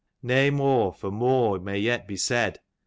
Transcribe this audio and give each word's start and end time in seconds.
Nay 0.23 0.49
more, 0.49 0.91
for 0.95 1.11
more 1.11 1.59
may 1.59 1.77
yet 1.77 2.07
be 2.07 2.17
said. 2.17 2.59